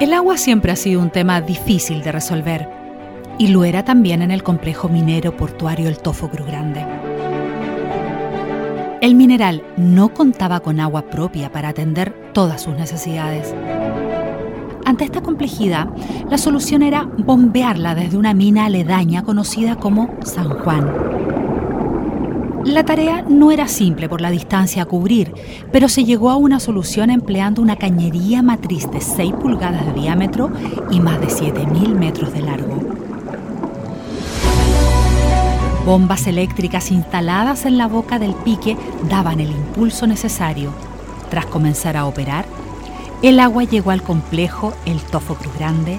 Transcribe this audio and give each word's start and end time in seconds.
El 0.00 0.12
agua 0.12 0.36
siempre 0.36 0.72
ha 0.72 0.76
sido 0.76 1.00
un 1.00 1.10
tema 1.10 1.40
difícil 1.40 2.02
de 2.02 2.10
resolver 2.10 2.68
y 3.38 3.48
lo 3.48 3.64
era 3.64 3.84
también 3.84 4.22
en 4.22 4.32
el 4.32 4.42
complejo 4.42 4.88
minero 4.88 5.36
portuario 5.36 5.88
El 5.88 5.98
Tofo 5.98 6.28
Cruz 6.28 6.48
Grande. 6.48 6.84
El 9.00 9.14
mineral 9.14 9.62
no 9.76 10.12
contaba 10.12 10.60
con 10.60 10.80
agua 10.80 11.02
propia 11.02 11.52
para 11.52 11.68
atender 11.68 12.12
todas 12.32 12.62
sus 12.62 12.74
necesidades. 12.74 13.54
Ante 14.84 15.04
esta 15.04 15.22
complejidad, 15.22 15.88
la 16.28 16.38
solución 16.38 16.82
era 16.82 17.08
bombearla 17.16 17.94
desde 17.94 18.18
una 18.18 18.34
mina 18.34 18.64
aledaña 18.64 19.22
conocida 19.22 19.76
como 19.76 20.16
San 20.24 20.48
Juan. 20.48 21.43
La 22.64 22.82
tarea 22.82 23.22
no 23.28 23.50
era 23.50 23.68
simple 23.68 24.08
por 24.08 24.22
la 24.22 24.30
distancia 24.30 24.82
a 24.82 24.86
cubrir, 24.86 25.34
pero 25.70 25.86
se 25.90 26.04
llegó 26.04 26.30
a 26.30 26.36
una 26.36 26.60
solución 26.60 27.10
empleando 27.10 27.60
una 27.60 27.76
cañería 27.76 28.42
matriz 28.42 28.90
de 28.90 29.02
6 29.02 29.34
pulgadas 29.34 29.84
de 29.84 29.92
diámetro 29.92 30.50
y 30.90 30.98
más 30.98 31.20
de 31.20 31.26
7.000 31.26 31.94
metros 31.94 32.32
de 32.32 32.40
largo. 32.40 32.78
Bombas 35.84 36.26
eléctricas 36.26 36.90
instaladas 36.90 37.66
en 37.66 37.76
la 37.76 37.86
boca 37.86 38.18
del 38.18 38.32
pique 38.32 38.78
daban 39.10 39.40
el 39.40 39.50
impulso 39.50 40.06
necesario. 40.06 40.72
Tras 41.28 41.44
comenzar 41.44 41.98
a 41.98 42.06
operar, 42.06 42.46
el 43.20 43.40
agua 43.40 43.64
llegó 43.64 43.90
al 43.90 44.02
complejo 44.02 44.72
El 44.86 45.00
Tofo 45.02 45.34
Cruz 45.34 45.54
Grande 45.58 45.98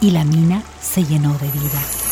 y 0.00 0.12
la 0.12 0.24
mina 0.24 0.62
se 0.80 1.04
llenó 1.04 1.34
de 1.34 1.48
vida. 1.48 2.11